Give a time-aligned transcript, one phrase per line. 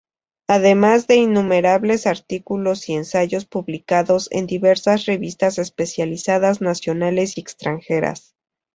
[0.47, 8.33] Además de innumerables artículos y ensayos publicados en diversas revistas especializadas nacionales y extranjeras.